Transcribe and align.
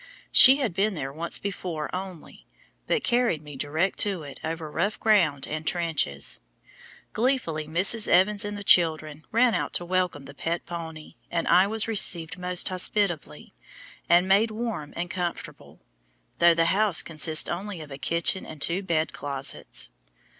She 0.31 0.55
had 0.55 0.73
been 0.73 0.95
there 0.95 1.13
once 1.13 1.37
before 1.37 1.87
only, 1.95 2.47
but 2.87 3.03
carried 3.03 3.39
me 3.39 3.55
direct 3.55 3.99
to 3.99 4.23
it 4.23 4.39
over 4.43 4.71
rough 4.71 4.99
ground 4.99 5.45
and 5.45 5.67
trenches. 5.67 6.39
Gleefully 7.13 7.67
Mrs. 7.67 8.07
Evans 8.07 8.43
and 8.43 8.57
the 8.57 8.63
children 8.63 9.25
ran 9.31 9.53
out 9.53 9.73
to 9.73 9.85
welcome 9.85 10.25
the 10.25 10.33
pet 10.33 10.65
pony, 10.65 11.13
and 11.29 11.47
I 11.47 11.67
was 11.67 11.87
received 11.87 12.39
most 12.39 12.69
hospitably, 12.69 13.53
and 14.09 14.27
made 14.27 14.49
warm 14.49 14.91
and 14.95 15.07
comfortable, 15.07 15.79
though 16.39 16.55
the 16.55 16.65
house 16.73 17.03
consists 17.03 17.47
only 17.47 17.79
of 17.79 17.91
a 17.91 17.99
kitchen 17.99 18.43
and 18.43 18.59
two 18.59 18.81
bed 18.81 19.13
closets. 19.13 19.91